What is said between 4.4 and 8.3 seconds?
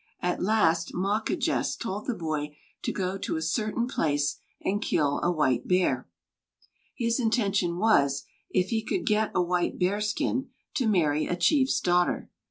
and kill a white bear. His intention was,